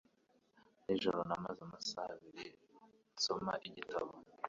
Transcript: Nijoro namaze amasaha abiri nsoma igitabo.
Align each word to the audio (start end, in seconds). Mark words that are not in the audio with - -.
Nijoro 0.85 1.19
namaze 1.27 1.61
amasaha 1.67 2.09
abiri 2.15 2.45
nsoma 3.15 3.53
igitabo. 3.67 4.11